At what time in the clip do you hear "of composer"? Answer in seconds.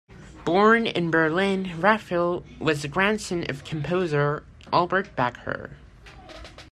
3.47-4.43